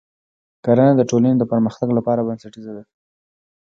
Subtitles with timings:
[0.65, 2.83] کرنه د ټولنې د پرمختګ لپاره بنسټیزه ده.